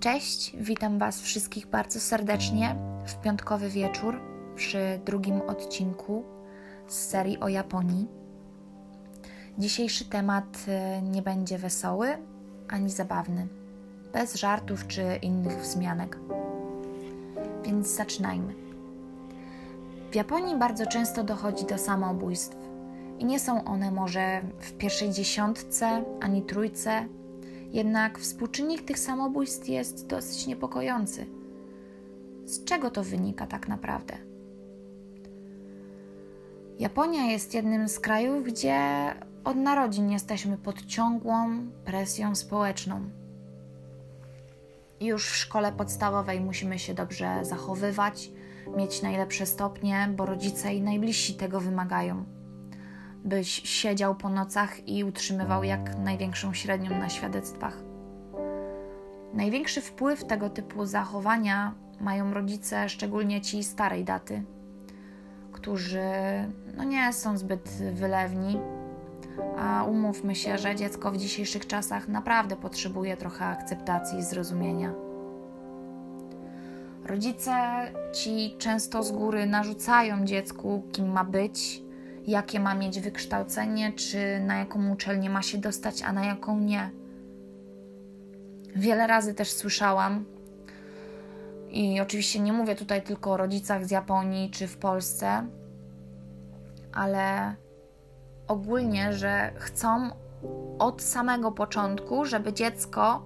Cześć, 0.00 0.56
witam 0.60 0.98
Was 0.98 1.20
wszystkich 1.20 1.66
bardzo 1.66 2.00
serdecznie 2.00 2.76
w 3.06 3.14
piątkowy 3.14 3.68
wieczór 3.68 4.20
przy 4.56 5.00
drugim 5.04 5.40
odcinku 5.40 6.24
z 6.88 6.94
serii 6.94 7.40
o 7.40 7.48
Japonii. 7.48 8.08
Dzisiejszy 9.58 10.04
temat 10.04 10.64
e, 10.68 11.02
nie 11.02 11.22
będzie 11.22 11.58
wesoły 11.58 12.18
ani 12.68 12.90
zabawny, 12.90 13.46
bez 14.12 14.34
żartów 14.34 14.86
czy 14.86 15.02
innych 15.22 15.58
wzmianek. 15.60 16.18
Więc 17.64 17.96
zaczynajmy. 17.96 18.54
W 20.10 20.14
Japonii 20.14 20.56
bardzo 20.56 20.86
często 20.86 21.24
dochodzi 21.24 21.64
do 21.64 21.78
samobójstw 21.78 22.67
i 23.18 23.24
nie 23.24 23.40
są 23.40 23.64
one 23.64 23.90
może 23.90 24.42
w 24.60 24.72
pierwszej 24.72 25.10
dziesiątce 25.10 26.04
ani 26.20 26.42
trójce 26.42 27.08
jednak 27.72 28.18
współczynnik 28.18 28.84
tych 28.84 28.98
samobójstw 28.98 29.68
jest 29.68 30.06
dosyć 30.06 30.46
niepokojący. 30.46 31.26
Z 32.44 32.64
czego 32.64 32.90
to 32.90 33.04
wynika 33.04 33.46
tak 33.46 33.68
naprawdę? 33.68 34.14
Japonia 36.78 37.24
jest 37.24 37.54
jednym 37.54 37.88
z 37.88 38.00
krajów, 38.00 38.44
gdzie 38.44 38.80
od 39.44 39.56
narodzin 39.56 40.10
jesteśmy 40.10 40.58
pod 40.58 40.86
ciągłą 40.86 41.66
presją 41.84 42.34
społeczną. 42.34 43.00
Już 45.00 45.30
w 45.30 45.36
szkole 45.36 45.72
podstawowej 45.72 46.40
musimy 46.40 46.78
się 46.78 46.94
dobrze 46.94 47.38
zachowywać, 47.42 48.30
mieć 48.76 49.02
najlepsze 49.02 49.46
stopnie, 49.46 50.08
bo 50.16 50.26
rodzice 50.26 50.74
i 50.74 50.82
najbliżsi 50.82 51.34
tego 51.34 51.60
wymagają 51.60 52.37
byś 53.24 53.48
siedział 53.48 54.14
po 54.14 54.28
nocach 54.28 54.88
i 54.88 55.04
utrzymywał 55.04 55.64
jak 55.64 55.98
największą 55.98 56.54
średnią 56.54 56.98
na 56.98 57.08
świadectwach. 57.08 57.76
Największy 59.34 59.80
wpływ 59.80 60.24
tego 60.24 60.50
typu 60.50 60.86
zachowania 60.86 61.74
mają 62.00 62.34
rodzice, 62.34 62.88
szczególnie 62.88 63.40
ci 63.40 63.64
starej 63.64 64.04
daty, 64.04 64.42
którzy 65.52 66.00
no 66.76 66.84
nie 66.84 67.12
są 67.12 67.38
zbyt 67.38 67.68
wylewni, 67.92 68.58
a 69.58 69.84
umówmy 69.84 70.34
się, 70.34 70.58
że 70.58 70.76
dziecko 70.76 71.12
w 71.12 71.16
dzisiejszych 71.16 71.66
czasach 71.66 72.08
naprawdę 72.08 72.56
potrzebuje 72.56 73.16
trochę 73.16 73.44
akceptacji 73.44 74.18
i 74.18 74.22
zrozumienia. 74.22 74.92
Rodzice 77.04 77.52
ci 78.12 78.56
często 78.58 79.02
z 79.02 79.12
góry 79.12 79.46
narzucają 79.46 80.24
dziecku, 80.24 80.82
kim 80.92 81.12
ma 81.12 81.24
być, 81.24 81.82
jakie 82.30 82.60
ma 82.60 82.74
mieć 82.74 83.00
wykształcenie, 83.00 83.92
czy 83.92 84.40
na 84.40 84.58
jaką 84.58 84.90
uczelnię 84.90 85.30
ma 85.30 85.42
się 85.42 85.58
dostać, 85.58 86.02
a 86.02 86.12
na 86.12 86.24
jaką 86.24 86.60
nie. 86.60 86.90
Wiele 88.76 89.06
razy 89.06 89.34
też 89.34 89.52
słyszałam, 89.52 90.24
i 91.70 92.00
oczywiście 92.00 92.40
nie 92.40 92.52
mówię 92.52 92.74
tutaj 92.74 93.02
tylko 93.02 93.32
o 93.32 93.36
rodzicach 93.36 93.86
z 93.86 93.90
Japonii 93.90 94.50
czy 94.50 94.66
w 94.66 94.76
Polsce, 94.76 95.46
ale 96.92 97.54
ogólnie, 98.48 99.12
że 99.12 99.52
chcą 99.56 100.10
od 100.78 101.02
samego 101.02 101.52
początku, 101.52 102.24
żeby 102.24 102.52
dziecko 102.52 103.22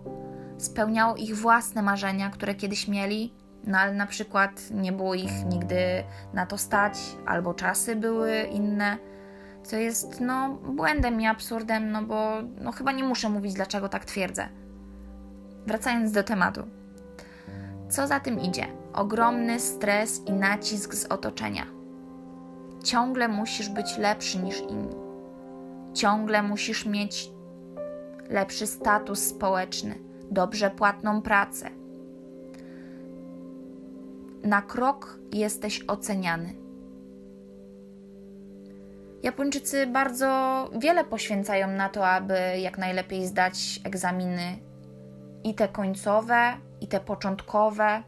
spełniało 0.59 1.17
ich 1.17 1.37
własne 1.37 1.83
marzenia, 1.83 2.31
które 2.31 2.55
kiedyś 2.55 2.89
mieli, 2.89 3.35
no 3.65 3.79
ale 3.79 3.95
na 3.95 4.07
przykład 4.07 4.71
nie 4.71 4.93
było 4.93 5.15
ich 5.15 5.45
nigdy 5.47 6.05
na 6.33 6.47
to 6.47 6.59
stać, 6.59 6.99
albo 7.27 7.55
czasy 7.55 7.97
były 7.97 8.41
inne, 8.41 8.97
co 9.63 9.77
jest 9.77 10.21
no 10.21 10.49
błędem 10.49 11.21
i 11.21 11.27
absurdem, 11.27 11.93
no 11.93 12.03
bo 12.03 12.33
no 12.61 12.73
chyba 12.73 12.93
nie 12.93 13.05
muszę 13.05 13.29
mówić, 13.29 13.55
dlaczego 13.55 13.89
tak 13.89 14.05
twierdzę. 14.05 14.49
Wracając 15.67 16.13
do 16.13 16.23
tematu. 16.23 16.63
Co 17.89 18.07
za 18.07 18.21
tym 18.21 18.41
idzie? 18.41 18.67
Ogromny 18.93 19.61
stres 19.61 20.23
i 20.27 20.33
nacisk 20.33 20.95
z 20.95 21.05
otoczenia. 21.05 21.67
Ciągle 22.85 23.29
musisz 23.29 23.69
być 23.69 23.99
lepszy 23.99 24.39
niż 24.39 24.61
inni. 24.61 24.97
Ciągle 25.95 26.43
musisz 26.43 26.87
mieć 26.87 27.31
lepszy 28.29 28.67
status 28.67 29.19
społeczny, 29.19 29.99
dobrze 30.31 30.71
płatną 30.71 31.23
pracę, 31.23 31.71
na 34.45 34.63
krok 34.63 35.19
jesteś 35.33 35.85
oceniany. 35.89 36.55
Japończycy 39.23 39.87
bardzo 39.87 40.71
wiele 40.79 41.05
poświęcają 41.05 41.69
na 41.69 41.89
to, 41.89 42.09
aby 42.09 42.39
jak 42.59 42.79
najlepiej 42.79 43.27
zdać 43.27 43.81
egzaminy 43.85 44.59
i 45.45 45.55
te 45.55 45.69
końcowe, 45.69 46.53
i 46.81 46.89
te 46.89 47.01
początkowe. 47.01 48.03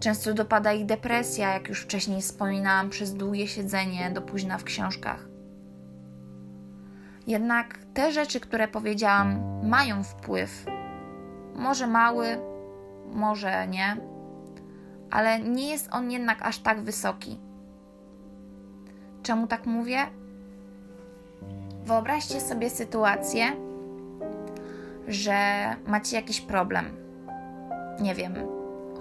Często 0.00 0.34
dopada 0.34 0.72
ich 0.72 0.86
depresja, 0.86 1.52
jak 1.52 1.68
już 1.68 1.82
wcześniej 1.82 2.22
wspominałam, 2.22 2.90
przez 2.90 3.14
długie 3.14 3.48
siedzenie 3.48 4.10
do 4.10 4.22
późna 4.22 4.58
w 4.58 4.64
książkach. 4.64 5.28
Jednak 7.26 7.78
te 7.94 8.12
rzeczy, 8.12 8.40
które 8.40 8.68
powiedziałam, 8.68 9.60
mają 9.68 10.02
wpływ. 10.04 10.66
Może 11.54 11.86
mały, 11.86 12.38
może 13.12 13.68
nie 13.68 13.96
ale 15.10 15.40
nie 15.40 15.70
jest 15.70 15.88
on 15.92 16.10
jednak 16.10 16.42
aż 16.42 16.58
tak 16.58 16.80
wysoki. 16.80 17.38
Czemu 19.22 19.46
tak 19.46 19.66
mówię? 19.66 19.98
Wyobraźcie 21.84 22.40
sobie 22.40 22.70
sytuację, 22.70 23.44
że 25.08 25.36
macie 25.86 26.16
jakiś 26.16 26.40
problem. 26.40 26.84
Nie 28.00 28.14
wiem, 28.14 28.34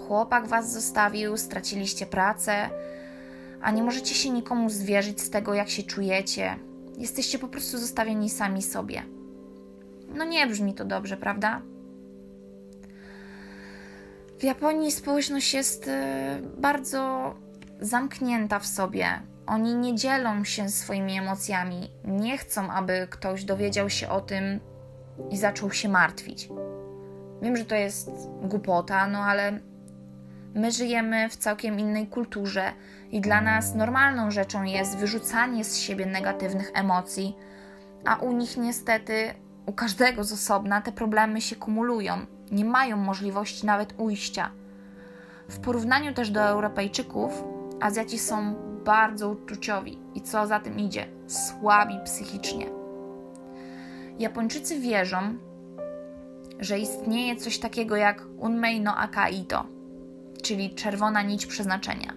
chłopak 0.07 0.47
was 0.47 0.73
zostawił, 0.73 1.37
straciliście 1.37 2.05
pracę, 2.05 2.69
a 3.61 3.71
nie 3.71 3.83
możecie 3.83 4.15
się 4.15 4.29
nikomu 4.29 4.69
zwierzyć 4.69 5.21
z 5.21 5.29
tego, 5.29 5.53
jak 5.53 5.69
się 5.69 5.83
czujecie. 5.83 6.55
Jesteście 6.97 7.39
po 7.39 7.47
prostu 7.47 7.77
zostawieni 7.77 8.29
sami 8.29 8.61
sobie. 8.61 9.03
No 10.15 10.25
nie 10.25 10.47
brzmi 10.47 10.73
to 10.73 10.85
dobrze, 10.85 11.17
prawda? 11.17 11.61
W 14.39 14.43
Japonii 14.43 14.91
społeczność 14.91 15.53
jest 15.53 15.87
y, 15.87 15.91
bardzo 16.57 17.33
zamknięta 17.79 18.59
w 18.59 18.65
sobie. 18.65 19.07
Oni 19.47 19.75
nie 19.75 19.95
dzielą 19.95 20.43
się 20.43 20.69
swoimi 20.69 21.17
emocjami, 21.17 21.91
nie 22.05 22.37
chcą, 22.37 22.71
aby 22.71 23.07
ktoś 23.09 23.43
dowiedział 23.43 23.89
się 23.89 24.09
o 24.09 24.21
tym 24.21 24.59
i 25.31 25.37
zaczął 25.37 25.71
się 25.71 25.89
martwić. 25.89 26.49
Wiem, 27.41 27.57
że 27.57 27.65
to 27.65 27.75
jest 27.75 28.09
głupota, 28.41 29.07
no 29.07 29.19
ale 29.19 29.59
my 30.55 30.71
żyjemy 30.71 31.29
w 31.29 31.35
całkiem 31.35 31.79
innej 31.79 32.07
kulturze 32.07 32.71
i 33.11 33.21
dla 33.21 33.41
nas 33.41 33.75
normalną 33.75 34.31
rzeczą 34.31 34.63
jest 34.63 34.97
wyrzucanie 34.97 35.63
z 35.63 35.77
siebie 35.77 36.05
negatywnych 36.05 36.71
emocji, 36.73 37.35
a 38.05 38.15
u 38.15 38.31
nich 38.31 38.57
niestety, 38.57 39.33
u 39.65 39.73
każdego 39.73 40.23
z 40.23 40.33
osobna, 40.33 40.81
te 40.81 40.91
problemy 40.91 41.41
się 41.41 41.55
kumulują 41.55 42.36
nie 42.51 42.65
mają 42.65 42.97
możliwości 42.97 43.65
nawet 43.65 43.93
ujścia. 43.97 44.51
W 45.49 45.59
porównaniu 45.59 46.13
też 46.13 46.29
do 46.29 46.41
Europejczyków, 46.41 47.43
Azjaci 47.79 48.19
są 48.19 48.55
bardzo 48.85 49.29
uczuciowi 49.29 49.99
i 50.15 50.21
co 50.21 50.47
za 50.47 50.59
tym 50.59 50.79
idzie, 50.79 51.07
słabi 51.27 51.93
psychicznie. 52.05 52.69
Japończycy 54.19 54.79
wierzą, 54.79 55.37
że 56.59 56.79
istnieje 56.79 57.35
coś 57.35 57.59
takiego 57.59 57.95
jak 57.95 58.23
Unmei 58.37 58.81
no 58.81 58.95
Akaito, 58.95 59.65
czyli 60.43 60.75
czerwona 60.75 61.21
nić 61.21 61.45
przeznaczenia. 61.45 62.13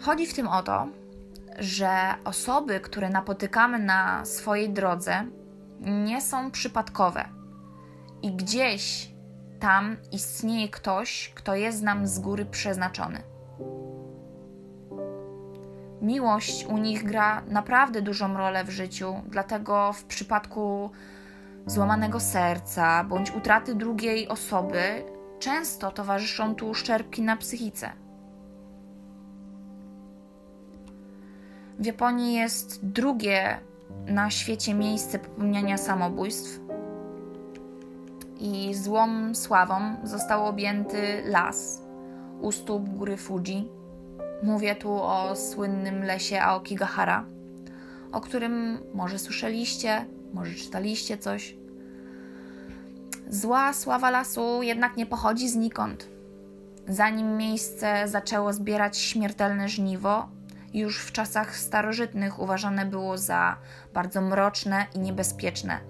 Chodzi 0.00 0.26
w 0.26 0.34
tym 0.34 0.48
o 0.48 0.62
to, 0.62 0.88
że 1.58 1.90
osoby, 2.24 2.80
które 2.80 3.10
napotykamy 3.10 3.78
na 3.78 4.24
swojej 4.24 4.70
drodze, 4.70 5.24
nie 5.80 6.20
są 6.20 6.50
przypadkowe 6.50 7.39
i 8.22 8.32
gdzieś 8.32 9.10
tam 9.60 9.96
istnieje 10.12 10.68
ktoś, 10.68 11.32
kto 11.34 11.54
jest 11.54 11.82
nam 11.82 12.06
z 12.06 12.18
góry 12.18 12.44
przeznaczony. 12.44 13.22
Miłość 16.02 16.66
u 16.66 16.78
nich 16.78 17.04
gra 17.04 17.42
naprawdę 17.48 18.02
dużą 18.02 18.36
rolę 18.36 18.64
w 18.64 18.70
życiu, 18.70 19.14
dlatego 19.26 19.92
w 19.92 20.04
przypadku 20.04 20.90
złamanego 21.66 22.20
serca 22.20 23.04
bądź 23.04 23.30
utraty 23.30 23.74
drugiej 23.74 24.28
osoby 24.28 25.04
często 25.38 25.90
towarzyszą 25.90 26.54
tu 26.54 26.68
uszczerbki 26.68 27.22
na 27.22 27.36
psychice. 27.36 27.92
W 31.78 31.86
Japonii 31.86 32.34
jest 32.34 32.86
drugie 32.86 33.60
na 34.06 34.30
świecie 34.30 34.74
miejsce 34.74 35.18
popełniania 35.18 35.78
samobójstw 35.78 36.59
i 38.40 38.74
złą 38.74 39.34
sławą 39.34 39.96
został 40.04 40.46
objęty 40.46 41.22
las 41.24 41.82
u 42.40 42.52
stóp 42.52 42.88
góry 42.88 43.16
Fuji. 43.16 43.68
Mówię 44.42 44.74
tu 44.74 44.92
o 44.92 45.36
słynnym 45.36 46.04
lesie 46.04 46.40
Aokigahara, 46.40 47.24
o 48.12 48.20
którym 48.20 48.78
może 48.94 49.18
słyszeliście, 49.18 50.04
może 50.34 50.54
czytaliście 50.54 51.18
coś. 51.18 51.56
Zła 53.28 53.72
sława 53.72 54.10
lasu 54.10 54.62
jednak 54.62 54.96
nie 54.96 55.06
pochodzi 55.06 55.48
znikąd. 55.48 56.08
Zanim 56.88 57.36
miejsce 57.36 58.08
zaczęło 58.08 58.52
zbierać 58.52 58.98
śmiertelne 58.98 59.68
żniwo, 59.68 60.28
już 60.74 60.98
w 60.98 61.12
czasach 61.12 61.56
starożytnych 61.56 62.38
uważane 62.38 62.86
było 62.86 63.18
za 63.18 63.56
bardzo 63.94 64.20
mroczne 64.20 64.86
i 64.94 64.98
niebezpieczne, 64.98 65.80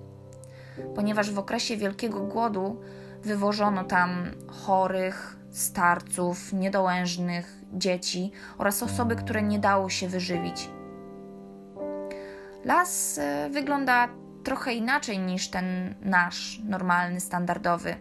ponieważ 0.95 1.31
w 1.31 1.39
okresie 1.39 1.77
Wielkiego 1.77 2.21
Głodu 2.21 2.81
wywożono 3.23 3.85
tam 3.85 4.11
chorych, 4.49 5.37
starców, 5.51 6.53
niedołężnych, 6.53 7.61
dzieci 7.73 8.33
oraz 8.59 8.83
osoby, 8.83 9.17
które 9.17 9.43
nie 9.43 9.59
dało 9.59 9.89
się 9.89 10.09
wyżywić. 10.09 10.71
Las 12.65 13.19
e, 13.19 13.51
wygląda 13.51 14.09
trochę 14.45 14.73
inaczej 14.75 15.19
niż 15.19 15.49
ten 15.49 15.95
nasz 16.03 16.61
normalny, 16.65 17.21
standardowy. 17.21 17.95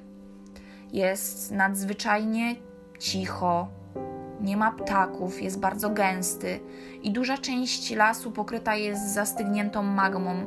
Jest 0.94 1.52
nadzwyczajnie 1.52 2.56
cicho, 3.00 3.68
nie 4.42 4.58
ma 4.58 4.72
ptaków, 4.72 5.42
jest 5.42 5.60
bardzo 5.60 5.90
gęsty 5.90 6.60
i 7.04 7.12
duża 7.12 7.38
część 7.38 7.92
lasu 7.96 8.32
pokryta 8.32 8.76
jest 8.76 9.14
zastygniętą 9.14 9.84
magmą 9.84 10.46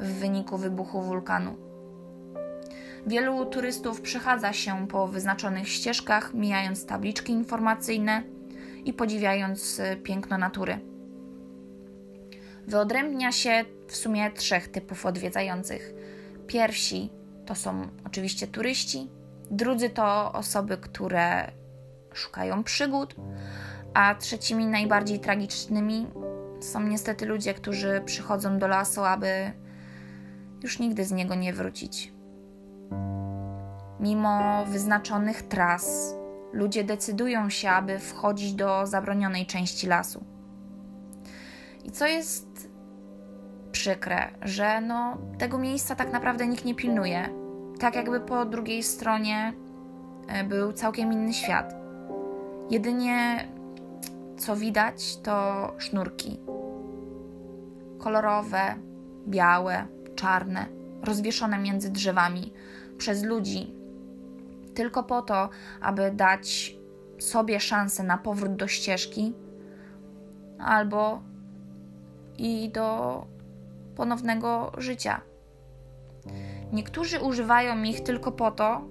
w 0.00 0.12
wyniku 0.12 0.58
wybuchu 0.58 1.02
wulkanu. 1.02 1.67
Wielu 3.08 3.46
turystów 3.46 4.00
przechadza 4.00 4.52
się 4.52 4.88
po 4.88 5.08
wyznaczonych 5.08 5.68
ścieżkach, 5.68 6.34
mijając 6.34 6.86
tabliczki 6.86 7.32
informacyjne 7.32 8.22
i 8.84 8.92
podziwiając 8.92 9.80
e, 9.80 9.96
piękno 9.96 10.38
natury. 10.38 10.78
Wyodrębnia 12.66 13.32
się 13.32 13.64
w 13.86 13.96
sumie 13.96 14.30
trzech 14.30 14.68
typów 14.68 15.06
odwiedzających. 15.06 15.94
Pierwsi 16.46 17.10
to 17.46 17.54
są 17.54 17.88
oczywiście 18.06 18.46
turyści, 18.46 19.10
drudzy 19.50 19.90
to 19.90 20.32
osoby, 20.32 20.76
które 20.76 21.50
szukają 22.12 22.64
przygód, 22.64 23.14
a 23.94 24.14
trzecimi 24.14 24.66
najbardziej 24.66 25.20
tragicznymi 25.20 26.06
są 26.60 26.82
niestety 26.82 27.26
ludzie, 27.26 27.54
którzy 27.54 28.02
przychodzą 28.04 28.58
do 28.58 28.68
lasu, 28.68 29.04
aby 29.04 29.52
już 30.62 30.78
nigdy 30.78 31.04
z 31.04 31.12
niego 31.12 31.34
nie 31.34 31.52
wrócić. 31.52 32.17
Mimo 34.00 34.64
wyznaczonych 34.66 35.42
tras, 35.42 36.14
ludzie 36.52 36.84
decydują 36.84 37.50
się, 37.50 37.70
aby 37.70 37.98
wchodzić 37.98 38.54
do 38.54 38.86
zabronionej 38.86 39.46
części 39.46 39.86
lasu. 39.86 40.24
I 41.84 41.90
co 41.90 42.06
jest 42.06 42.70
przykre, 43.72 44.30
że 44.42 44.80
no, 44.80 45.18
tego 45.38 45.58
miejsca 45.58 45.94
tak 45.94 46.12
naprawdę 46.12 46.46
nikt 46.46 46.64
nie 46.64 46.74
pilnuje. 46.74 47.28
Tak 47.80 47.96
jakby 47.96 48.20
po 48.20 48.44
drugiej 48.44 48.82
stronie 48.82 49.52
e, 50.28 50.44
był 50.44 50.72
całkiem 50.72 51.12
inny 51.12 51.34
świat. 51.34 51.74
Jedynie 52.70 53.48
co 54.38 54.56
widać 54.56 55.16
to 55.16 55.66
sznurki. 55.78 56.40
Kolorowe, 57.98 58.74
białe, 59.26 59.86
czarne, 60.14 60.66
rozwieszone 61.02 61.58
między 61.58 61.90
drzewami 61.90 62.52
przez 62.98 63.24
ludzi, 63.24 63.77
tylko 64.78 65.02
po 65.02 65.22
to, 65.22 65.48
aby 65.80 66.10
dać 66.10 66.76
sobie 67.18 67.60
szansę 67.60 68.02
na 68.02 68.18
powrót 68.18 68.56
do 68.56 68.68
ścieżki 68.68 69.34
albo 70.58 71.22
i 72.36 72.70
do 72.70 73.26
ponownego 73.96 74.72
życia. 74.76 75.20
Niektórzy 76.72 77.20
używają 77.20 77.82
ich 77.82 78.02
tylko 78.02 78.32
po 78.32 78.50
to, 78.50 78.82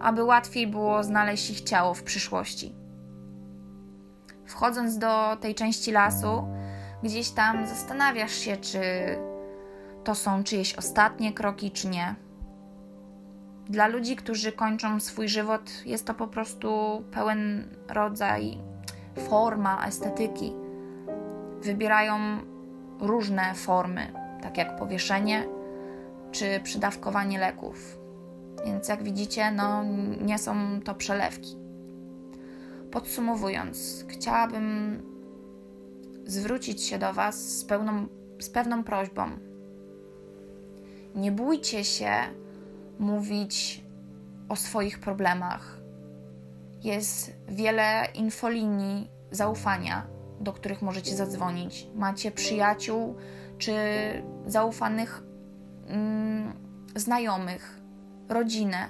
aby 0.00 0.24
łatwiej 0.24 0.66
było 0.66 1.04
znaleźć 1.04 1.50
ich 1.50 1.60
ciało 1.60 1.94
w 1.94 2.02
przyszłości. 2.02 2.74
Wchodząc 4.46 4.98
do 4.98 5.36
tej 5.40 5.54
części 5.54 5.92
lasu, 5.92 6.48
gdzieś 7.02 7.30
tam 7.30 7.66
zastanawiasz 7.66 8.34
się, 8.34 8.56
czy 8.56 8.80
to 10.04 10.14
są 10.14 10.44
czyjeś 10.44 10.74
ostatnie 10.74 11.32
kroki, 11.32 11.70
czy 11.70 11.88
nie. 11.88 12.23
Dla 13.68 13.86
ludzi, 13.86 14.16
którzy 14.16 14.52
kończą 14.52 15.00
swój 15.00 15.28
żywot, 15.28 15.70
jest 15.86 16.06
to 16.06 16.14
po 16.14 16.26
prostu 16.26 16.68
pełen 17.10 17.68
rodzaj, 17.88 18.58
forma 19.28 19.86
estetyki. 19.86 20.52
Wybierają 21.62 22.16
różne 23.00 23.54
formy, 23.54 24.12
tak 24.42 24.58
jak 24.58 24.76
powieszenie 24.76 25.48
czy 26.32 26.60
przydawkowanie 26.62 27.38
leków. 27.38 27.98
Więc 28.66 28.88
jak 28.88 29.02
widzicie, 29.02 29.50
no, 29.50 29.84
nie 30.20 30.38
są 30.38 30.80
to 30.84 30.94
przelewki. 30.94 31.56
Podsumowując, 32.90 34.04
chciałabym 34.08 35.02
zwrócić 36.26 36.82
się 36.82 36.98
do 36.98 37.12
Was 37.12 37.58
z, 37.58 37.64
pełną, 37.64 38.06
z 38.40 38.50
pewną 38.50 38.84
prośbą. 38.84 39.30
Nie 41.14 41.32
bójcie 41.32 41.84
się 41.84 42.10
mówić 42.98 43.84
o 44.48 44.56
swoich 44.56 45.00
problemach. 45.00 45.78
Jest 46.82 47.36
wiele 47.48 48.06
infolinii 48.14 49.10
zaufania, 49.30 50.06
do 50.40 50.52
których 50.52 50.82
możecie 50.82 51.16
zadzwonić. 51.16 51.88
Macie 51.94 52.30
przyjaciół 52.30 53.16
czy 53.58 53.72
zaufanych 54.46 55.22
mm, 55.86 56.52
znajomych, 56.94 57.80
rodzinę. 58.28 58.88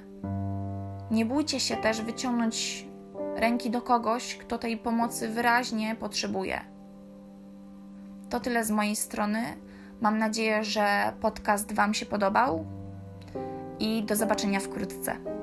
Nie 1.10 1.26
bójcie 1.26 1.60
się 1.60 1.76
też 1.76 2.02
wyciągnąć 2.02 2.86
ręki 3.36 3.70
do 3.70 3.82
kogoś, 3.82 4.36
kto 4.36 4.58
tej 4.58 4.76
pomocy 4.76 5.28
wyraźnie 5.28 5.96
potrzebuje. 5.96 6.60
To 8.30 8.40
tyle 8.40 8.64
z 8.64 8.70
mojej 8.70 8.96
strony. 8.96 9.42
Mam 10.00 10.18
nadzieję, 10.18 10.64
że 10.64 11.12
podcast 11.20 11.72
Wam 11.72 11.94
się 11.94 12.06
podobał 12.06 12.66
i 13.80 14.02
do 14.02 14.16
zobaczenia 14.16 14.60
wkrótce. 14.60 15.33